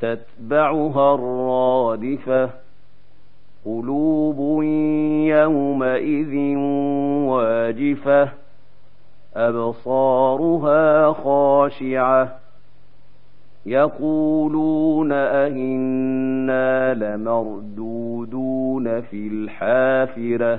تتبعها 0.00 1.14
الرادفة 1.14 2.50
قلوب 3.64 4.62
يومئذ 5.26 6.56
واجفة 7.26 8.28
أبصارها 9.36 11.12
خاشعة 11.12 12.38
يقولون 13.66 15.12
أئنا 15.12 16.94
لمردودون 16.94 19.00
في 19.00 19.26
الحافرة 19.28 20.58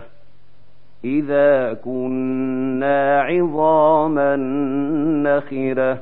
إذا 1.05 1.73
كنا 1.73 3.21
عظاما 3.21 4.35
نخرة 5.23 6.01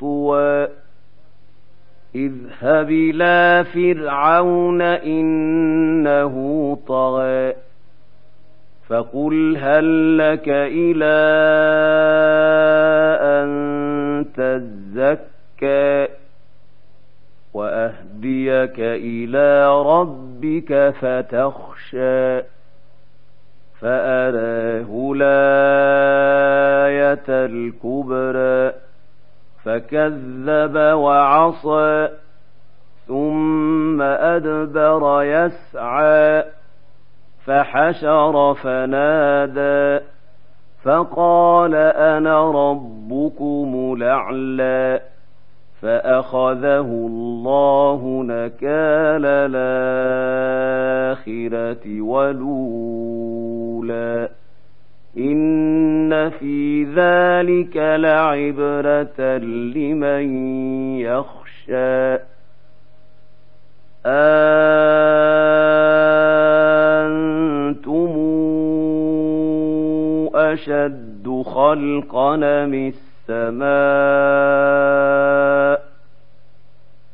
طوى 0.00 0.68
اذهب 2.14 2.90
إلى 2.90 3.64
فرعون 3.64 4.82
إنه 4.82 6.34
طغى 6.88 7.54
فقل 8.88 9.56
هل 9.56 10.18
لك 10.18 10.48
إلى 10.48 11.16
أن 13.20 13.50
تزكى 14.36 16.08
وأهديك 17.54 18.80
إلى 18.80 19.82
ربك 19.82 20.94
فتخشى 21.00 22.40
فأراه 23.80 25.12
الآية 25.16 26.04
الكبرى 27.28 28.79
فكذب 29.64 30.76
وعصى 30.76 32.08
ثم 33.08 34.02
أدبر 34.02 35.22
يسعى 35.22 36.44
فحشر 37.44 38.54
فنادى 38.54 40.04
فقال 40.82 41.74
أنا 41.74 42.50
ربكم 42.50 43.94
الأعلى 43.96 45.00
فأخذه 45.82 46.80
الله 46.80 48.22
نكال 48.26 49.26
الآخرة 51.16 52.00
ولولا 52.00 53.50
ان 56.12 56.30
في 56.30 56.84
ذلك 56.84 57.76
لعبره 57.76 59.36
لمن 59.38 60.24
يخشى. 60.98 62.18
أنتم 64.06 64.40
أشد 70.34 71.42
خلقا 71.46 72.36
من 72.66 72.92
السماء 73.28 73.70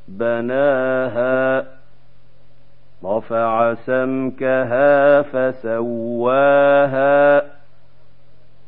بناها 0.09 1.65
رفع 3.05 3.75
سمكها 3.75 5.23
فسواها 5.23 6.77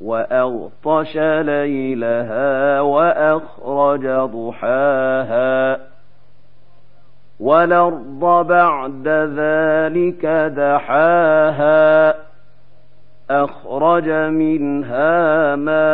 وأغطش 0.08 1.16
ليلها 1.16 2.80
وأخرج 2.80 4.06
ضحاها 4.06 5.78
والأرض 7.40 8.46
بعد 8.46 9.08
ذلك 9.08 10.26
دحاها 10.56 12.14
أخرج 13.30 14.08
منها 14.10 15.56
ماءها 15.56 15.88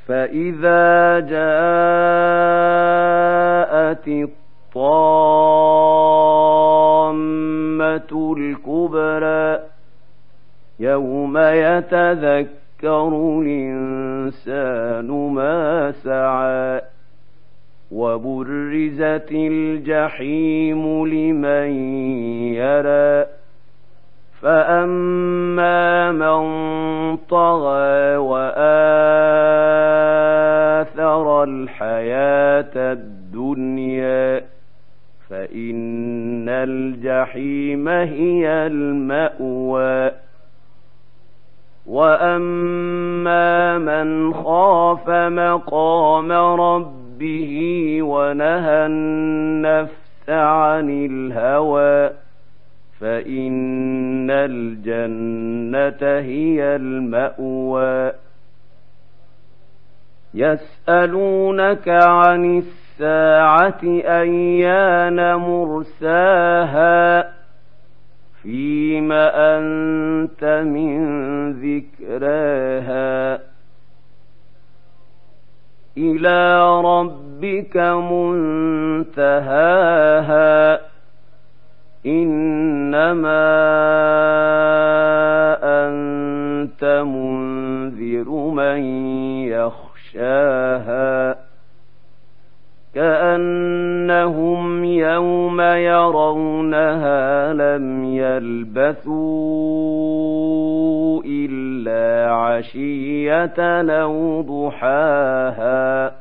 فإذا 0.07 1.19
جاءت 1.19 1.37
الطامة 4.07 4.97
الكبرى 8.37 9.59
يوم 10.79 11.37
يتذكر 11.37 13.07
الإنسان 13.41 15.11
ما 15.33 15.91
سعى 15.91 16.81
وبرزت 17.91 19.31
الجحيم 19.31 21.07
لمن 21.07 21.69
يرى. 22.53 23.25
فأما 24.41 26.11
من 26.11 26.47
طغى 27.17 28.17
وآثر 28.17 28.63
الحياة 31.43 32.71
الدنيا 32.75 34.43
فإن 35.29 36.49
الجحيم 36.49 37.87
هي 37.87 38.49
المأوى. 38.67 40.11
وأما 41.87 43.77
من 43.77 44.33
خاف 44.33 45.09
مقام 45.09 46.31
ربه 46.31 47.06
ونهى 48.01 48.85
النفس 48.85 50.29
عن 50.29 50.89
الهوى 50.89 52.09
فإن 52.99 54.31
الجنة 54.31 56.19
هي 56.19 56.75
المأوى. 56.75 58.11
يسألونك 60.33 61.89
عن 61.89 62.57
الساعة 62.57 63.81
أيان 63.83 65.35
مرساها 65.35 67.33
فيم 68.43 69.11
أنت 69.11 70.63
من 70.65 70.97
ذكراها. 71.51 73.39
إلى 75.97 76.81
ربك 76.81 77.77
منتهاها. 77.77 79.19
إنما 82.05 83.47
أنت 85.63 87.03
منذر 87.05 88.29
من 88.29 88.77
يخشاها. 89.47 91.35
كأنهم 92.95 94.66
يرونها 95.77 97.53
لم 97.53 98.05
يلبثوا 98.05 99.17
إلا 101.25 102.31
عشية 102.33 103.81
أو 104.03 104.41
ضحاها 104.41 106.16